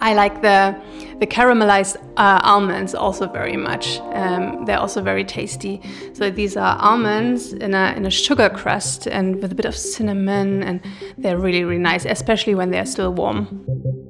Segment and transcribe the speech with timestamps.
[0.00, 0.76] I like the
[1.18, 3.98] the caramelized uh, almonds also very much.
[4.12, 5.80] Um, they're also very tasty.
[6.12, 9.76] So these are almonds in a in a sugar crust and with a bit of
[9.76, 10.80] cinnamon, and
[11.16, 14.07] they're really really nice, especially when they're still warm.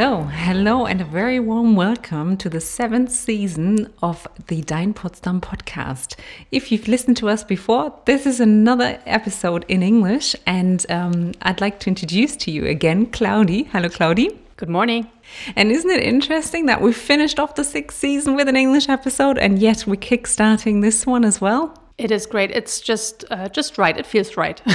[0.00, 5.42] Hello, hello, and a very warm welcome to the seventh season of the Dein Potsdam
[5.42, 6.18] podcast.
[6.50, 11.60] If you've listened to us before, this is another episode in English, and um, I'd
[11.60, 13.66] like to introduce to you again Claudi.
[13.66, 14.38] Hello, Claudi.
[14.56, 15.06] Good morning.
[15.54, 19.36] And isn't it interesting that we finished off the sixth season with an English episode,
[19.36, 21.76] and yet we're kickstarting this one as well?
[22.00, 22.50] It is great.
[22.50, 23.94] It's just uh, just right.
[23.94, 24.62] It feels right.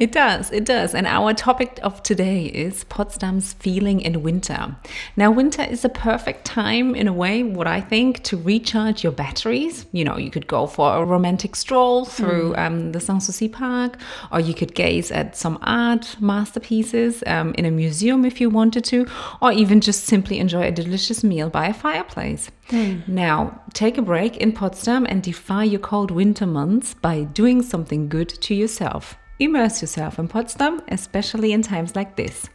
[0.00, 0.50] it does.
[0.52, 0.94] It does.
[0.94, 4.74] And our topic of today is Potsdam's feeling in winter.
[5.18, 9.12] Now, winter is a perfect time, in a way, what I think, to recharge your
[9.12, 9.84] batteries.
[9.92, 12.58] You know, you could go for a romantic stroll through mm.
[12.58, 13.98] um, the Sanssouci Park,
[14.32, 18.84] or you could gaze at some art masterpieces um, in a museum if you wanted
[18.86, 19.06] to,
[19.42, 22.50] or even just simply enjoy a delicious meal by a fireplace.
[22.70, 23.06] Mm.
[23.06, 28.08] Now, take a break in Potsdam and defy your cold winter months by doing something
[28.08, 29.16] good to yourself.
[29.38, 32.48] Immerse yourself in Potsdam, especially in times like this.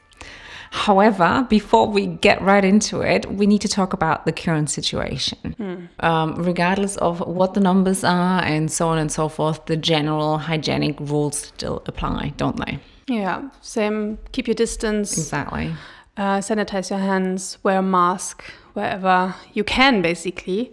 [0.71, 5.55] However, before we get right into it, we need to talk about the current situation.
[5.59, 6.03] Mm.
[6.03, 10.37] Um, regardless of what the numbers are and so on and so forth, the general
[10.37, 12.79] hygienic rules still apply, don't they?
[13.07, 14.19] Yeah, same.
[14.31, 15.17] Keep your distance.
[15.17, 15.73] Exactly.
[16.15, 18.43] Uh, sanitize your hands, wear a mask
[18.73, 20.71] wherever you can, basically.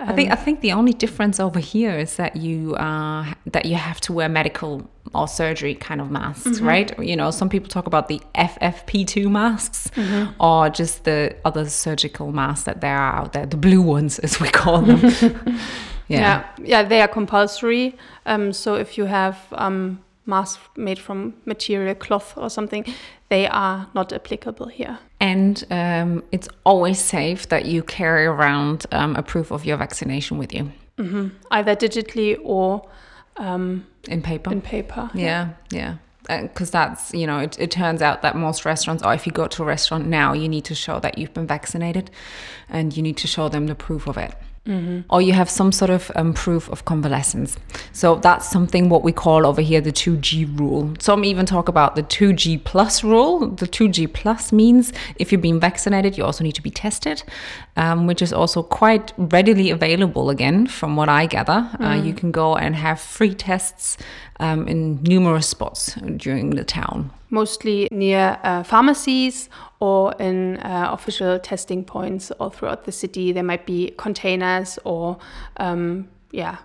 [0.00, 3.66] Um, I think I think the only difference over here is that you uh, that
[3.66, 6.66] you have to wear medical or surgery kind of masks, mm-hmm.
[6.66, 6.98] right?
[6.98, 10.40] You know, some people talk about the FFP2 masks mm-hmm.
[10.40, 14.38] or just the other surgical masks that there are out there, the blue ones as
[14.40, 15.00] we call them.
[16.08, 16.20] yeah.
[16.20, 17.96] yeah, yeah, they are compulsory.
[18.26, 22.84] Um, so if you have um, masks made from material cloth or something,
[23.28, 24.98] they are not applicable here.
[25.18, 30.38] And um, it's always safe that you carry around um, a proof of your vaccination
[30.38, 30.70] with you.
[30.98, 31.28] Mm-hmm.
[31.50, 32.88] Either digitally or
[33.36, 34.52] um, in paper.
[34.52, 35.10] In paper.
[35.14, 35.96] Yeah, yeah.
[36.28, 39.32] Because uh, that's, you know, it, it turns out that most restaurants, or if you
[39.32, 42.10] go to a restaurant now, you need to show that you've been vaccinated
[42.68, 44.34] and you need to show them the proof of it.
[44.68, 45.00] Mm-hmm.
[45.08, 47.56] Or you have some sort of um, proof of convalescence.
[47.92, 50.94] So that's something what we call over here the 2G rule.
[51.00, 53.48] Some even talk about the 2G plus rule.
[53.48, 57.22] The 2G plus means if you've been vaccinated, you also need to be tested,
[57.78, 61.70] um, which is also quite readily available again, from what I gather.
[61.74, 62.00] Uh, mm.
[62.00, 63.96] Uh, you can go and have free tests
[64.40, 67.10] um, in numerous spots during the town.
[67.30, 73.32] Mostly near uh, pharmacies or in uh, official testing points all throughout the city.
[73.32, 75.18] There might be containers or,
[75.58, 76.56] um, yeah,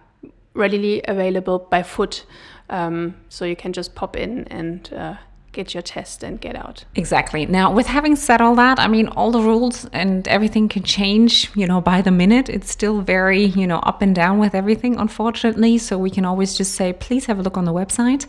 [0.56, 2.26] readily available by foot.
[2.70, 5.16] Um, so you can just pop in and uh,
[5.54, 6.84] get your test and get out.
[6.96, 7.46] Exactly.
[7.46, 11.50] Now, with having said all that, I mean, all the rules and everything can change,
[11.56, 12.50] you know, by the minute.
[12.50, 15.78] It's still very, you know, up and down with everything, unfortunately.
[15.78, 18.26] So we can always just say, please have a look on the website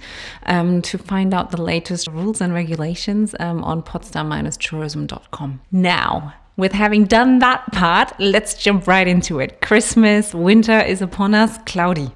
[0.47, 5.61] um, to find out the latest rules and regulations um, on potsdam-tourism.com.
[5.73, 9.61] Now, with having done that part, let's jump right into it.
[9.61, 11.59] Christmas, winter is upon us.
[11.59, 12.13] Claudi.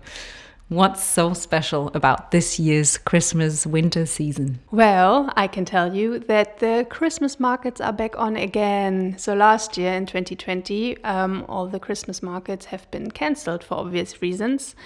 [0.71, 4.61] What's so special about this year's Christmas winter season?
[4.71, 9.17] Well, I can tell you that the Christmas markets are back on again.
[9.17, 14.21] So, last year in 2020, um, all the Christmas markets have been cancelled for obvious
[14.21, 14.77] reasons.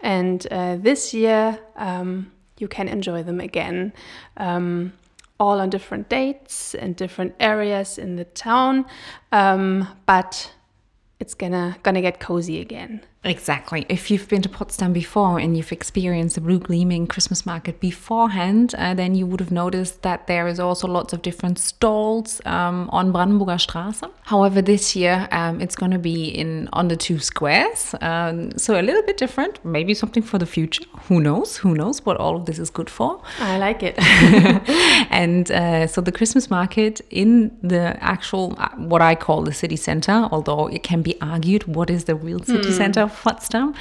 [0.00, 3.92] And uh, this year, um, you can enjoy them again.
[4.36, 4.92] Um,
[5.40, 8.86] all on different dates in different areas in the town,
[9.32, 10.54] um, but
[11.18, 13.02] it's gonna gonna get cozy again.
[13.24, 13.86] Exactly.
[13.88, 18.74] If you've been to Potsdam before and you've experienced the Blue Gleaming Christmas market beforehand,
[18.76, 22.90] uh, then you would have noticed that there is also lots of different stalls um,
[22.90, 24.10] on Brandenburger Straße.
[24.22, 28.80] However, this year um, it's going to be in on the two squares, um, so
[28.80, 29.64] a little bit different.
[29.64, 30.84] Maybe something for the future.
[31.08, 31.58] Who knows?
[31.58, 33.22] Who knows what all of this is good for?
[33.38, 33.94] I like it.
[35.10, 39.76] and uh, so the Christmas market in the actual uh, what I call the city
[39.76, 42.76] center, although it can be argued what is the real city mm.
[42.76, 43.74] center Potsdam,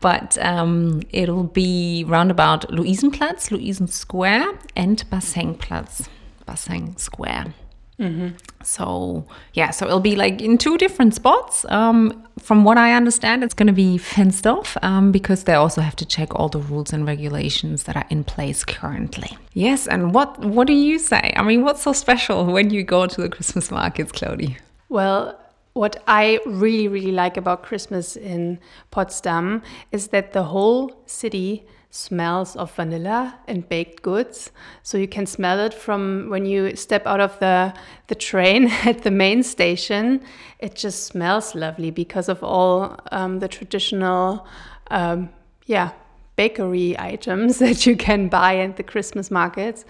[0.00, 6.08] but um, it'll be roundabout Luisenplatz, Luisen Square, and Bassinplatz,
[6.46, 7.54] Bassin Square.
[7.98, 8.36] Mm-hmm.
[8.62, 11.66] So yeah, so it'll be like in two different spots.
[11.68, 15.80] Um, from what I understand, it's going to be fenced off um, because they also
[15.80, 19.36] have to check all the rules and regulations that are in place currently.
[19.52, 21.32] Yes, and what what do you say?
[21.36, 24.56] I mean, what's so special when you go to the Christmas markets, Claudi?
[24.88, 25.36] Well,
[25.78, 28.58] what I really, really like about Christmas in
[28.90, 34.50] Potsdam is that the whole city smells of vanilla and baked goods.
[34.82, 37.72] So you can smell it from when you step out of the,
[38.08, 40.20] the train at the main station.
[40.58, 44.48] It just smells lovely because of all um, the traditional,
[44.90, 45.30] um,
[45.66, 45.92] yeah,
[46.34, 49.84] bakery items that you can buy at the Christmas markets.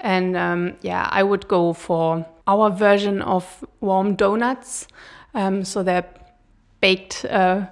[0.00, 4.86] And um, yeah, I would go for our version of warm donuts.
[5.34, 6.06] Um, so they're
[6.80, 7.66] baked uh,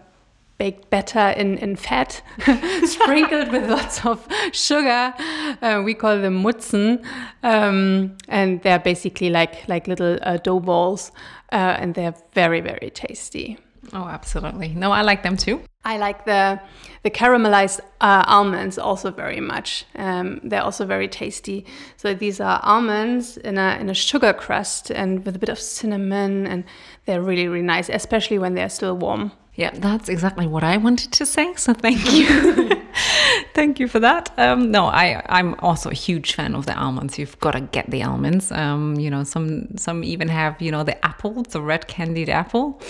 [0.59, 2.21] baked better in, in fat,
[2.85, 5.15] sprinkled with lots of sugar.
[5.63, 7.05] Uh, we call them Mutzen,
[7.43, 11.13] um, and they're basically like like little uh, dough balls,
[11.53, 13.59] uh, and they're very very tasty.
[13.93, 14.69] Oh, absolutely.
[14.69, 15.63] No, I like them too.
[15.85, 16.61] I like the
[17.03, 19.87] the caramelized uh, almonds also very much.
[19.95, 21.65] Um, they're also very tasty.
[21.97, 25.59] So these are almonds in a in a sugar crust and with a bit of
[25.59, 26.65] cinnamon, and
[27.07, 29.33] they're really really nice, especially when they're still warm.
[29.55, 31.55] Yeah, that's exactly what I wanted to say.
[31.57, 32.71] So thank you.
[33.55, 34.31] thank you for that.
[34.37, 37.19] Um, no, I, I'm also a huge fan of the almonds.
[37.19, 38.53] You've got to get the almonds.
[38.53, 42.81] Um, you know, some some even have, you know, the apple, the red candied apple.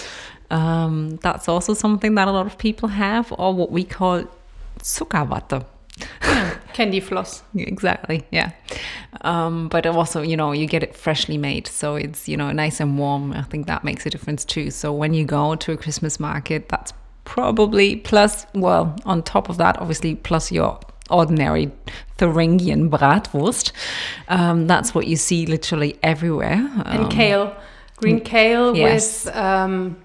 [0.50, 4.24] Um, that's also something that a lot of people have, or what we call
[4.80, 5.64] Zuckerwatte.
[6.72, 7.42] Candy floss.
[7.56, 8.52] Exactly, yeah.
[9.22, 12.80] Um, but also, you know, you get it freshly made, so it's you know nice
[12.80, 13.32] and warm.
[13.32, 14.70] I think that makes a difference too.
[14.70, 16.92] So when you go to a Christmas market, that's
[17.24, 18.46] probably plus.
[18.54, 20.78] Well, on top of that, obviously, plus your
[21.10, 21.70] ordinary
[22.16, 23.72] Thuringian bratwurst.
[24.28, 26.54] Um, that's what you see literally everywhere.
[26.54, 27.56] Um, and kale,
[27.96, 29.24] green kale yes.
[29.24, 29.96] with um,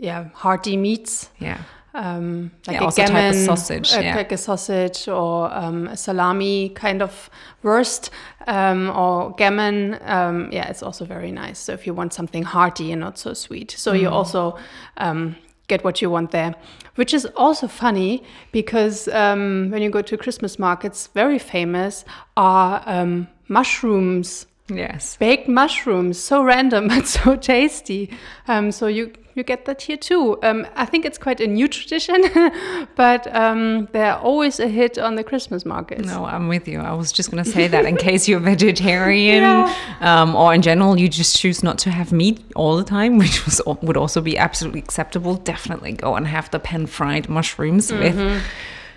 [0.00, 1.30] yeah hearty meats.
[1.38, 1.62] Yeah
[1.94, 4.16] um, like yeah, a gammon, sausage, uh, yeah.
[4.16, 7.28] like a sausage or um, a salami kind of
[7.62, 8.10] wurst
[8.46, 9.98] um, or gammon.
[10.02, 11.58] Um, yeah, it's also very nice.
[11.58, 14.00] So if you want something hearty and not so sweet, so mm.
[14.00, 14.56] you also
[14.98, 15.36] um,
[15.66, 16.54] get what you want there.
[16.94, 18.22] Which is also funny
[18.52, 22.04] because um, when you go to Christmas markets, very famous
[22.36, 23.06] are
[23.48, 24.46] mushrooms.
[24.70, 25.16] Yes.
[25.16, 28.10] Baked mushrooms, so random but so tasty.
[28.48, 30.38] Um, so you you get that here too.
[30.42, 32.24] Um, I think it's quite a new tradition,
[32.96, 36.06] but um, they're always a hit on the Christmas markets.
[36.06, 36.80] No, I'm with you.
[36.80, 39.74] I was just going to say that in case you're vegetarian yeah.
[40.00, 43.44] um, or in general you just choose not to have meat all the time, which
[43.44, 45.36] was, would also be absolutely acceptable.
[45.36, 48.02] Definitely go and have the pan fried mushrooms mm -hmm.
[48.02, 48.42] with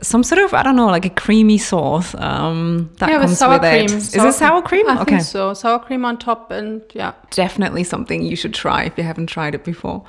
[0.03, 3.39] some sort of I don't know, like a creamy sauce um, that yeah, comes with,
[3.39, 3.85] sour with cream.
[3.85, 3.91] it.
[3.91, 4.88] Is it sour cream?
[4.88, 8.97] I okay, so sour cream on top, and yeah, definitely something you should try if
[8.97, 10.05] you haven't tried it before.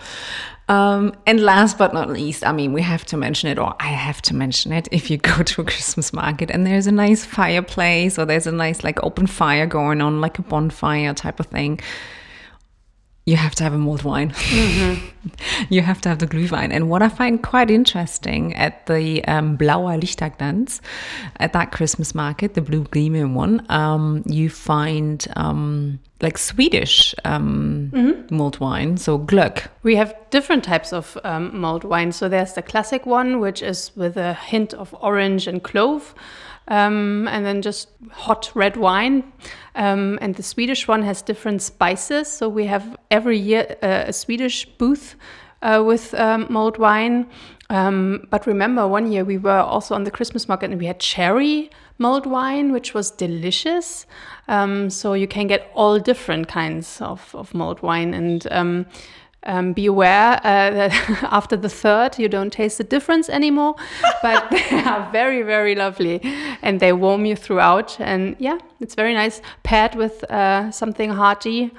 [0.66, 3.88] Um, and last but not least, I mean, we have to mention it, or I
[3.88, 7.24] have to mention it, if you go to a Christmas market and there's a nice
[7.24, 11.46] fireplace or there's a nice like open fire going on, like a bonfire type of
[11.46, 11.80] thing
[13.26, 14.30] you have to have a mulled wine.
[14.32, 15.28] Mm-hmm.
[15.70, 16.70] you have to have the Glühwein.
[16.72, 20.80] And what I find quite interesting at the um, Blauer Lichterglanz,
[21.40, 27.90] at that Christmas market, the blue gleaming one, um, you find um, like Swedish um,
[27.94, 28.34] mm-hmm.
[28.34, 29.68] mulled wine, so Glögg.
[29.82, 32.12] We have different types of um, mulled wine.
[32.12, 36.14] So there's the classic one, which is with a hint of orange and clove
[36.68, 39.32] um, and then just hot red wine.
[39.74, 42.28] Um, and the Swedish one has different spices.
[42.28, 45.16] So we have every year uh, a Swedish booth
[45.62, 47.26] uh, with um, mulled wine.
[47.70, 51.00] Um, but remember, one year we were also on the Christmas market and we had
[51.00, 54.06] cherry mulled wine, which was delicious.
[54.48, 58.14] Um, so you can get all different kinds of, of mulled wine.
[58.14, 58.46] And
[59.46, 63.76] um, be aware uh, that after the third, you don't taste the difference anymore.
[64.22, 66.20] but they are very, very lovely
[66.62, 67.98] and they warm you throughout.
[68.00, 69.40] And yeah, it's very nice.
[69.62, 71.72] Paired with uh, something hearty,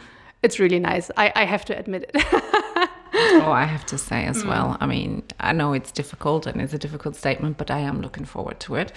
[0.44, 1.12] it's really nice.
[1.18, 2.90] I, I have to admit it.
[3.16, 4.50] Oh, I have to say as mm.
[4.50, 4.78] well.
[4.80, 8.26] I mean, I know it's difficult and it's a difficult statement, but I am looking
[8.26, 8.92] forward to it.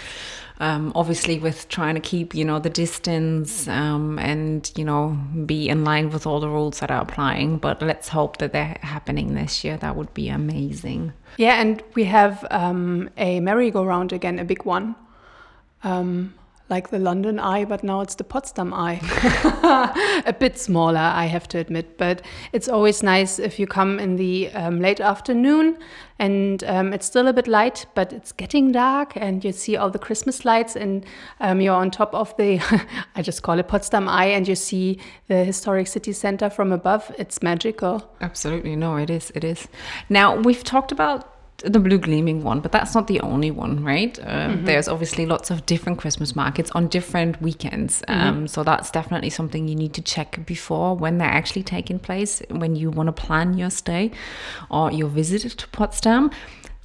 [0.60, 5.68] Um, obviously, with trying to keep, you know, the distance um, and, you know, be
[5.68, 7.58] in line with all the rules that are applying.
[7.58, 9.76] But let's hope that they're happening this year.
[9.76, 11.12] That would be amazing.
[11.36, 14.96] Yeah, and we have um, a merry-go-round again, a big one.
[15.84, 16.34] Um,
[16.68, 19.00] like the London Eye, but now it's the Potsdam Eye.
[20.26, 22.22] a bit smaller, I have to admit, but
[22.52, 25.78] it's always nice if you come in the um, late afternoon
[26.18, 29.88] and um, it's still a bit light, but it's getting dark and you see all
[29.88, 31.06] the Christmas lights and
[31.40, 32.60] um, you're on top of the,
[33.14, 34.98] I just call it Potsdam Eye, and you see
[35.28, 37.14] the historic city center from above.
[37.18, 38.10] It's magical.
[38.20, 38.76] Absolutely.
[38.76, 39.30] No, it is.
[39.34, 39.68] It is.
[40.08, 44.18] Now, we've talked about the blue gleaming one, but that's not the only one, right?
[44.20, 48.02] Uh, There's obviously lots of different Christmas markets on different weekends.
[48.06, 52.42] Um, so that's definitely something you need to check before when they're actually taking place,
[52.50, 54.12] when you want to plan your stay
[54.70, 56.30] or your visit to Potsdam.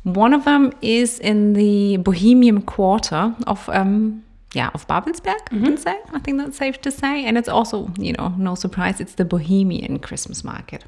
[0.03, 4.22] One of them is in the Bohemian quarter of um,
[4.53, 5.99] yeah, of Babelsberg, I can say.
[6.13, 7.25] I think that's safe to say.
[7.25, 10.85] And it's also, you know, no surprise, it's the Bohemian Christmas market.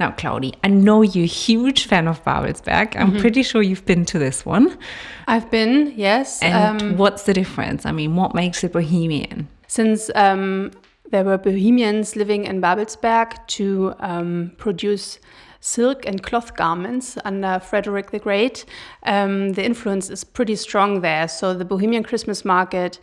[0.00, 2.96] Now, Claudi, I know you're a huge fan of Babelsberg.
[2.96, 4.78] I'm pretty sure you've been to this one.
[5.26, 6.42] I've been, yes.
[6.42, 7.84] And um, what's the difference?
[7.84, 9.48] I mean, what makes it Bohemian?
[9.68, 10.72] since um,
[11.10, 15.20] there were Bohemians living in Babelsberg to um, produce
[15.60, 18.64] silk and cloth garments under Frederick the Great,
[19.04, 21.28] um, the influence is pretty strong there.
[21.28, 22.98] So the Bohemian Christmas market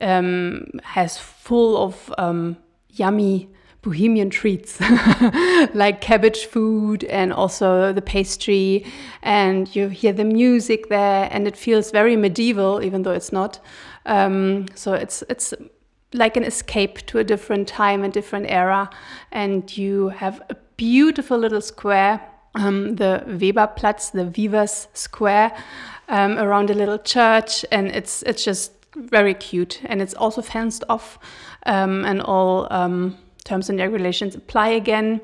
[0.00, 2.56] um, has full of um,
[2.88, 3.48] yummy
[3.82, 4.78] Bohemian treats
[5.74, 8.84] like cabbage food and also the pastry,
[9.22, 13.58] and you hear the music there, and it feels very medieval, even though it's not.
[14.04, 15.54] Um, so it's it's
[16.12, 18.90] like an escape to a different time and different era,
[19.32, 22.18] and you have a beautiful little square,
[22.54, 25.52] um, the Weberplatz, the Weavers Square,
[26.08, 30.82] um, around a little church, and it's it's just very cute, and it's also fenced
[30.88, 31.18] off,
[31.66, 35.20] um, and all um, terms and regulations apply again,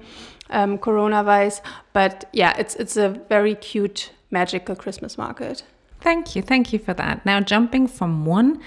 [0.51, 1.63] um, corona-wise.
[1.95, 5.65] But yeah, it's it's a very cute, magical Christmas market.
[6.03, 6.43] Thank you.
[6.43, 7.25] Thank you for that.
[7.25, 8.61] Now, jumping from one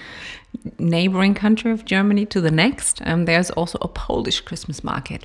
[0.78, 5.24] neighboring country of Germany to the next, um, there's also a Polish Christmas market.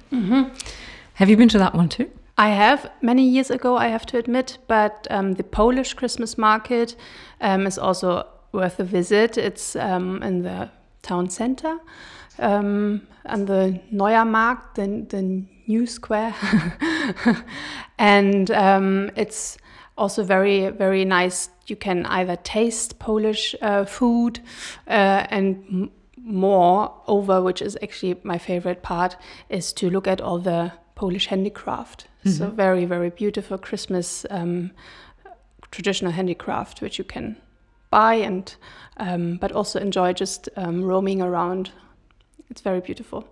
[1.16, 2.12] Have you been to that one too?
[2.38, 6.98] I have many years ago, I have to admit, but um, the Polish Christmas market
[7.40, 9.38] um, is also worth a visit.
[9.38, 10.70] It's um, in the
[11.04, 11.78] town center,
[12.38, 16.36] um, on the Neuer Markt, the, the new square,
[17.98, 19.58] and um, it's
[19.98, 21.50] also very very nice.
[21.68, 24.42] You can either taste Polish uh, food
[24.86, 29.16] uh, and more over, which is actually my favorite part,
[29.48, 32.08] is to look at all the Polish handicraft.
[32.26, 34.72] So very very beautiful Christmas um,
[35.70, 37.36] traditional handicraft, which you can
[37.92, 38.56] buy and
[38.98, 41.72] um, but also enjoy just um, roaming around.
[42.50, 43.28] It's very beautiful.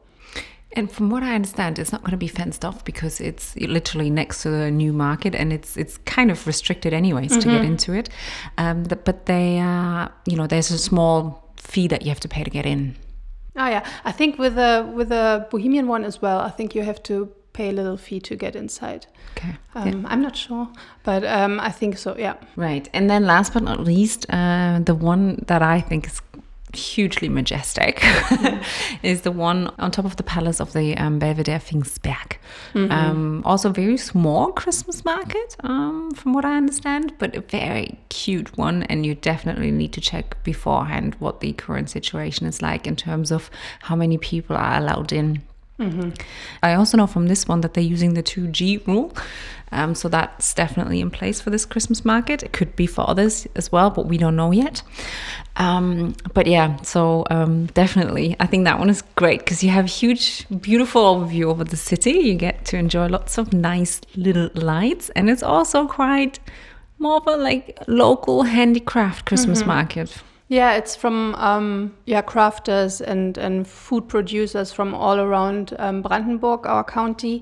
[0.75, 4.09] And from what I understand, it's not going to be fenced off because it's literally
[4.09, 7.93] next to the new market, and it's it's kind of restricted anyways to get into
[7.93, 8.09] it.
[8.57, 12.43] Um, but they, uh, you know, there's a small fee that you have to pay
[12.43, 12.95] to get in.
[13.55, 16.39] Oh yeah, I think with the with the Bohemian one as well.
[16.39, 19.05] I think you have to pay a little fee to get inside.
[19.37, 19.55] Okay.
[19.75, 20.67] Um, I'm not sure,
[21.03, 22.15] but um, I think so.
[22.17, 22.35] Yeah.
[22.55, 22.89] Right.
[22.93, 26.21] And then last but not least, uh, the one that I think is
[26.75, 28.03] hugely majestic
[29.03, 32.37] is the one on top of the palace of the um, Belvedere Pfingstberg.
[32.73, 38.57] Um, also, very small Christmas market, um, from what I understand, but a very cute
[38.57, 38.83] one.
[38.83, 43.31] And you definitely need to check beforehand what the current situation is like in terms
[43.31, 43.49] of
[43.81, 45.43] how many people are allowed in.
[46.61, 49.13] I also know from this one that they're using the 2G rule.
[49.73, 52.43] Um, so that's definitely in place for this Christmas market.
[52.43, 54.83] It could be for others as well, but we don't know yet.
[55.55, 59.85] Um, but yeah, so um, definitely, I think that one is great because you have
[59.85, 62.11] a huge, beautiful overview over the city.
[62.11, 66.39] You get to enjoy lots of nice little lights, and it's also quite
[66.99, 70.21] more of a like local handicraft Christmas market.
[70.53, 76.67] Yeah, it's from um, yeah crafters and and food producers from all around um, Brandenburg,
[76.67, 77.41] our county,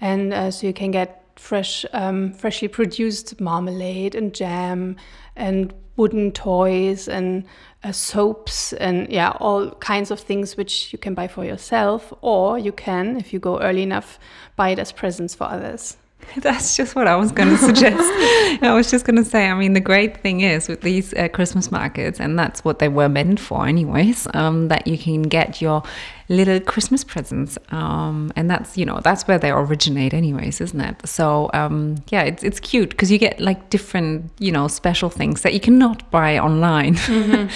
[0.00, 4.94] and uh, so you can get fresh, um, freshly produced marmalade and jam
[5.34, 7.46] and wooden toys and
[7.82, 12.60] uh, soaps and yeah all kinds of things which you can buy for yourself or
[12.60, 14.20] you can if you go early enough
[14.54, 15.96] buy it as presents for others.
[16.38, 17.98] That's just what I was going to suggest.
[18.62, 21.28] I was just going to say, I mean, the great thing is with these uh,
[21.28, 25.60] Christmas markets, and that's what they were meant for, anyways, um, that you can get
[25.60, 25.82] your
[26.28, 27.58] little Christmas presents.
[27.70, 31.06] Um, and that's, you know, that's where they originate, anyways, isn't it?
[31.06, 35.42] So, um, yeah, it's, it's cute because you get like different, you know, special things
[35.42, 36.96] that you cannot buy online.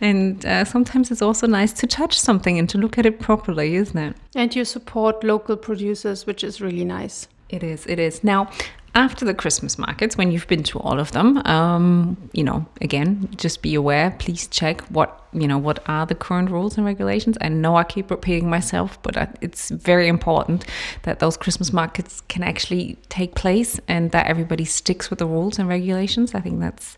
[0.00, 3.74] and uh, sometimes it's also nice to touch something and to look at it properly,
[3.76, 4.16] isn't it?
[4.34, 7.28] And you support local producers, which is really nice.
[7.52, 7.86] It is.
[7.86, 8.24] It is.
[8.24, 8.50] Now,
[8.94, 13.28] after the Christmas markets, when you've been to all of them, um, you know, again,
[13.36, 14.14] just be aware.
[14.18, 15.58] Please check what you know.
[15.58, 17.36] What are the current rules and regulations?
[17.40, 20.64] I know I keep repeating myself, but I- it's very important
[21.02, 25.58] that those Christmas markets can actually take place and that everybody sticks with the rules
[25.58, 26.34] and regulations.
[26.34, 26.96] I think that's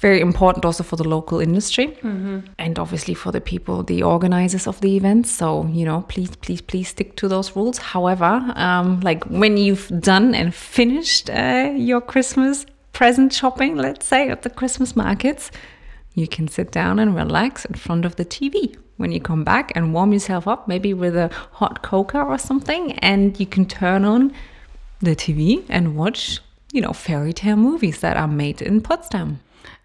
[0.00, 1.96] very important also for the local industry
[2.58, 6.62] and obviously for the people the organizers of the events so you know please please
[6.62, 7.78] please stick to those rules.
[7.78, 14.28] However um, like when you've done and finished uh, your christmas present shopping, let's say,
[14.28, 15.50] at the Christmas markets,
[16.14, 19.72] you can sit down and relax in front of the TV when you come back
[19.74, 24.04] and warm yourself up, maybe with a hot cocoa or something, and you can turn
[24.04, 24.32] on
[25.00, 26.40] the TV and watch,
[26.72, 29.40] you know, fairy tale movies that are made in Potsdam.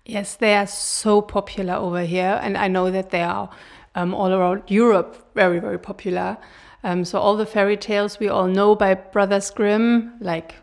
[0.05, 3.50] Yes, they are so popular over here, and I know that they are
[3.95, 6.38] um, all around Europe very, very popular.
[6.83, 10.53] Um, so all the fairy tales we all know by Brothers Grimm, like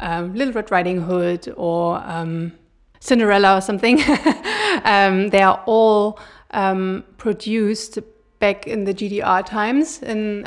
[0.00, 2.52] um, Little Red Riding Hood or um,
[2.98, 4.00] Cinderella or something,
[4.84, 6.18] um, they are all
[6.50, 8.00] um, produced
[8.40, 10.42] back in the GDR times in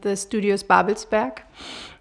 [0.00, 1.40] the studios Babelsberg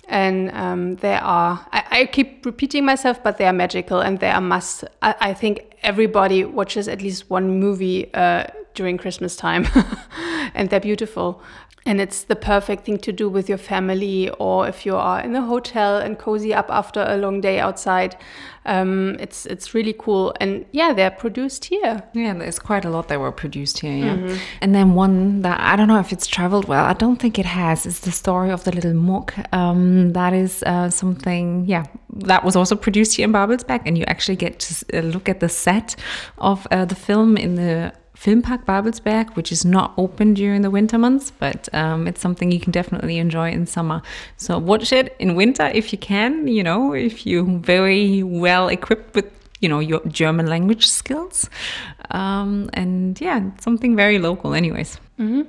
[0.07, 4.29] and um, they are I, I, keep repeating myself but they are magical and they
[4.29, 9.67] are must i, I think everybody watches at least one movie uh, during christmas time.
[10.53, 11.41] And they're beautiful
[11.87, 15.35] and it's the perfect thing to do with your family or if you are in
[15.35, 18.17] a hotel and cozy up after a long day outside.
[18.67, 20.33] Um, it's it's really cool.
[20.41, 22.01] And yeah they're produced here.
[22.13, 24.15] Yeah there's quite a lot that were produced here yeah.
[24.15, 24.37] Mm -hmm.
[24.61, 26.91] and then one that i don't know if it's traveled well.
[26.91, 27.85] I don't think it has.
[27.85, 31.85] Is the story of the little muck um, that is uh, something yeah
[32.27, 33.81] that was also produced here in babelsberg.
[33.85, 35.95] And you actually get to uh, look at the set
[36.37, 37.91] of uh, the film in the
[38.25, 42.59] Filmpark Babelsberg, which is not open during the winter months, but um, it's something you
[42.59, 44.01] can definitely enjoy in summer.
[44.37, 49.13] So watch it in winter if you can, you know, if you're very well equipped
[49.13, 51.51] with, you know, your German language skills.
[52.09, 54.97] Um, and yeah, something very local, anyways.
[55.19, 55.43] Mm-hmm.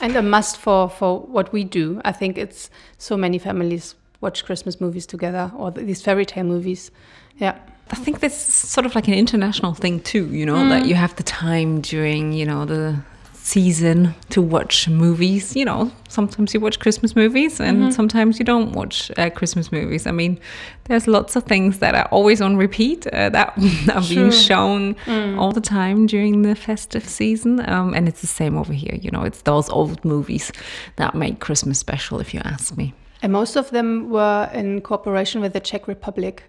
[0.00, 2.00] And a must for, for what we do.
[2.02, 6.90] I think it's so many families watch Christmas movies together or these fairy tale movies.
[7.36, 7.58] Yeah.
[7.90, 10.68] I think that's sort of like an international thing too, you know, mm.
[10.70, 12.98] that you have the time during, you know, the
[13.46, 15.54] season to watch movies.
[15.54, 17.90] You know, sometimes you watch Christmas movies and mm-hmm.
[17.90, 20.04] sometimes you don't watch uh, Christmas movies.
[20.04, 20.40] I mean,
[20.84, 23.56] there's lots of things that are always on repeat uh, that
[23.94, 24.16] are sure.
[24.16, 25.38] being shown mm.
[25.38, 27.60] all the time during the festive season.
[27.70, 28.96] Um, and it's the same over here.
[29.00, 30.50] You know, it's those old movies
[30.96, 32.94] that make Christmas special, if you ask me.
[33.22, 36.42] And most of them were in cooperation with the Czech Republic.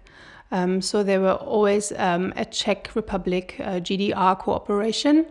[0.50, 5.26] Um, so there were always um, a Czech Republic uh, GDR cooperation.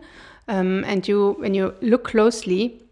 [0.46, 2.82] Um, and you, when you look closely,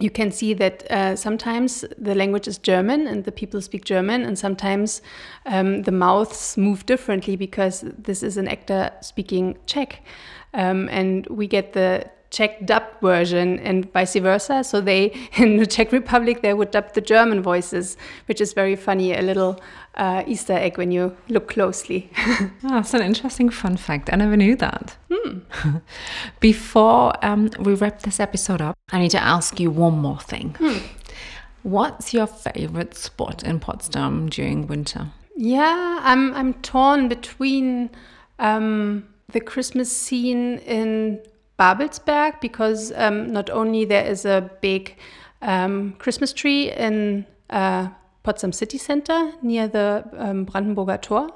[0.00, 4.22] you can see that uh, sometimes the language is German and the people speak German,
[4.22, 5.02] and sometimes
[5.46, 10.02] um, the mouths move differently because this is an actor speaking Czech.
[10.54, 14.64] Um, and we get the Czech dub version and vice versa.
[14.64, 18.74] So they, in the Czech Republic, they would dub the German voices, which is very
[18.74, 19.60] funny, a little
[19.96, 22.10] uh, Easter egg when you look closely.
[22.26, 24.10] oh, that's an interesting fun fact.
[24.12, 24.96] I never knew that.
[25.12, 25.40] Hmm.
[26.40, 30.56] Before um, we wrap this episode up, I need to ask you one more thing.
[30.58, 30.78] Hmm.
[31.62, 35.10] What's your favorite spot in Potsdam during winter?
[35.36, 37.90] Yeah, I'm I'm torn between
[38.38, 41.20] um, the Christmas scene in
[41.62, 44.96] Babelsberg because um, not only there is a big
[45.42, 47.88] um, Christmas tree in uh,
[48.24, 51.30] Potsdam City Center near the um, Brandenburger Tor,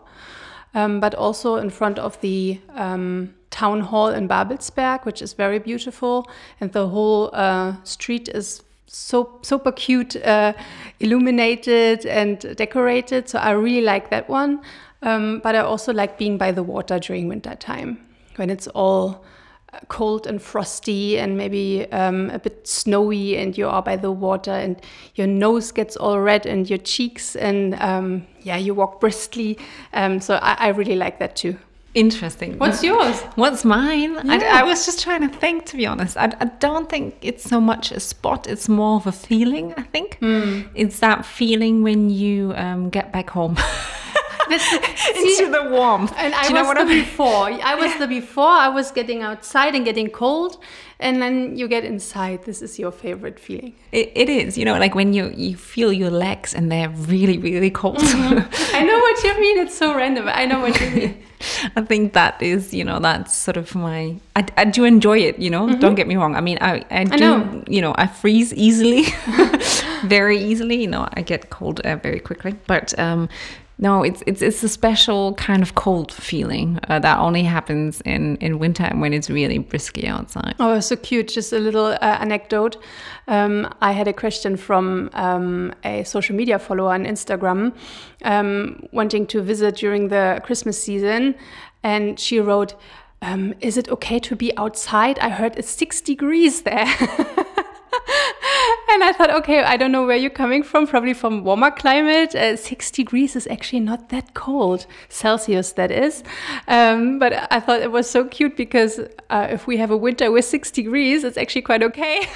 [0.74, 5.60] um, but also in front of the um, town hall in Babelsberg, which is very
[5.60, 6.28] beautiful,
[6.60, 10.54] and the whole uh, street is so super cute, uh,
[10.98, 13.28] illuminated and decorated.
[13.28, 14.60] So I really like that one.
[15.02, 17.98] Um, but I also like being by the water during winter time
[18.36, 19.24] when it's all
[19.88, 24.50] cold and frosty and maybe um, a bit snowy and you are by the water
[24.50, 24.80] and
[25.14, 29.58] your nose gets all red and your cheeks and um, yeah you walk briskly.
[29.92, 31.58] Um, so I, I, really like that too.
[31.94, 32.58] Interesting.
[32.58, 33.22] What's yours?
[33.36, 34.14] What's mine?
[34.14, 34.22] Yeah.
[34.26, 36.16] I, I, was just trying to think to be honest.
[36.16, 39.82] I, I, don't think it's so much a spot it's more of a feeling i
[39.82, 40.18] think.
[40.20, 40.68] Mm.
[40.74, 43.56] it's that feeling when you um, get back home
[45.16, 46.12] into the warmth.
[46.16, 47.04] And I was the I mean?
[47.04, 47.50] before.
[47.72, 47.98] I was yeah.
[47.98, 48.48] the before.
[48.48, 50.62] I was getting outside and getting cold,
[50.98, 52.44] and then you get inside.
[52.44, 53.74] This is your favorite feeling.
[53.92, 54.56] it, it is.
[54.58, 57.98] You know, like when you you feel your legs and they're really really cold.
[57.98, 58.76] Mm-hmm.
[58.76, 59.58] I know what you mean.
[59.58, 60.28] It's so random.
[60.28, 61.22] I know what you mean.
[61.76, 64.16] I think that is, you know, that's sort of my.
[64.34, 65.66] I, I do enjoy it, you know.
[65.66, 65.80] Mm -hmm.
[65.80, 66.36] Don't get me wrong.
[66.36, 67.62] I mean, I I do, I know.
[67.68, 69.04] you know, I freeze easily,
[70.16, 70.76] very easily.
[70.76, 72.54] You know, I get cold uh, very quickly.
[72.66, 73.28] But um,
[73.78, 78.36] no, it's it's it's a special kind of cold feeling uh, that only happens in
[78.36, 80.54] in winter and when it's really brisky outside.
[80.58, 81.28] Oh, so cute!
[81.28, 82.78] Just a little uh, anecdote.
[83.28, 87.74] Um, I had a question from um, a social media follower on Instagram,
[88.24, 91.34] um, wanting to visit during the Christmas season,
[91.82, 92.74] and she wrote,
[93.20, 95.18] um, "Is it okay to be outside?
[95.18, 96.86] I heard it's six degrees there."
[98.96, 102.34] and I thought, okay, I don't know where you're coming from, probably from warmer climate.
[102.34, 106.24] Uh, six degrees is actually not that cold, Celsius, that is.
[106.66, 110.32] Um, but I thought it was so cute because uh, if we have a winter
[110.32, 112.20] with six degrees, it's actually quite okay.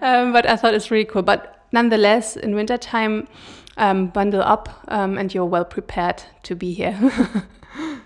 [0.00, 1.22] um, but I thought it's really cool.
[1.22, 3.28] But nonetheless, in wintertime,
[3.76, 6.98] um, bundle up um, and you're well prepared to be here.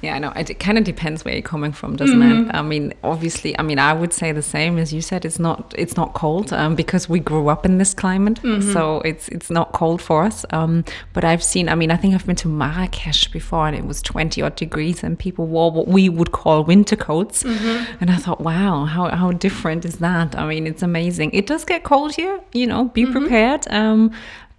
[0.03, 0.33] Yeah, I know.
[0.35, 2.51] It kind of depends where you're coming from, doesn't mm-hmm.
[2.51, 2.55] it?
[2.55, 5.25] I mean, obviously, I mean, I would say the same as you said.
[5.25, 8.73] It's not, it's not cold um, because we grew up in this climate, mm-hmm.
[8.73, 10.45] so it's it's not cold for us.
[10.51, 11.69] Um, but I've seen.
[11.69, 15.05] I mean, I think I've been to Marrakesh before, and it was 20 odd degrees,
[15.05, 17.45] and people wore what we would call winter coats.
[17.45, 17.99] Mm-hmm.
[18.01, 20.37] And I thought, wow, how how different is that?
[20.37, 21.31] I mean, it's amazing.
[21.33, 22.41] It does get cold here.
[22.53, 23.13] You know, be mm-hmm.
[23.13, 23.69] prepared.
[23.71, 24.11] Um,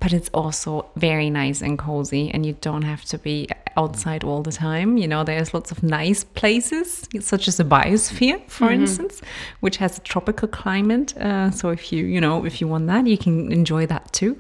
[0.03, 4.43] but it's also very nice and cozy and you don't have to be outside all
[4.43, 8.81] the time you know there's lots of nice places such as the biosphere for mm-hmm.
[8.81, 9.21] instance
[9.61, 13.07] which has a tropical climate uh, so if you you know if you want that
[13.07, 14.37] you can enjoy that too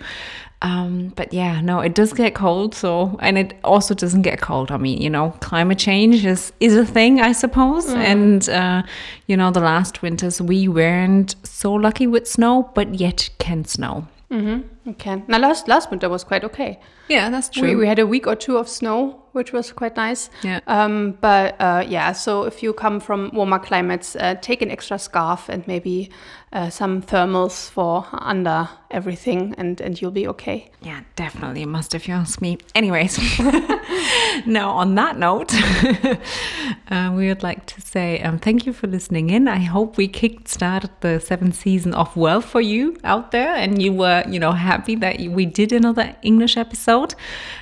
[0.65, 2.73] um, but yeah, no, it does get cold.
[2.73, 4.71] So, and it also doesn't get cold.
[4.71, 7.87] I mean, you know, climate change is is a thing, I suppose.
[7.87, 7.97] Mm.
[7.97, 8.83] And uh,
[9.27, 14.07] you know, the last winters we weren't so lucky with snow, but yet can snow.
[14.33, 14.89] Mm-hmm.
[14.89, 15.23] Okay.
[15.27, 16.79] Now last last winter was quite okay.
[17.07, 17.69] Yeah, that's true.
[17.69, 20.31] We, we had a week or two of snow, which was quite nice.
[20.41, 20.59] Yeah.
[20.65, 24.97] Um, but uh, yeah, so if you come from warmer climates, uh, take an extra
[24.97, 26.09] scarf and maybe
[26.53, 30.69] uh, some thermals for under everything, and and you'll be okay.
[30.83, 32.59] Yeah, definitely must if you ask me.
[32.75, 33.17] Anyways,
[34.45, 35.51] now on that note,
[36.91, 39.47] uh, we would like to say um, thank you for listening in.
[39.47, 43.81] I hope we kick started the seventh season off well for you out there, and
[43.81, 47.15] you were you know happy that we did another English episode.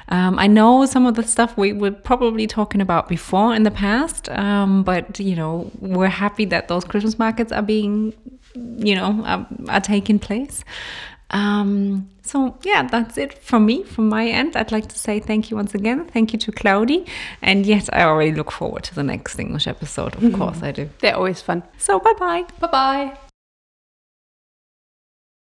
[0.10, 3.71] Um, I know some of the stuff we were probably talking about before in the
[3.71, 8.13] past, um, but you know we're happy that those Christmas markets are being
[8.55, 10.63] you know, are, are taking place.
[11.31, 14.55] Um, so yeah, that's it from me, from my end.
[14.55, 16.05] I'd like to say thank you once again.
[16.07, 17.07] Thank you to Claudi.
[17.41, 20.15] And yes, I already look forward to the next English episode.
[20.15, 20.37] Of mm-hmm.
[20.37, 20.89] course I do.
[20.99, 21.63] They're always fun.
[21.77, 22.45] So bye bye.
[22.59, 23.17] Bye bye.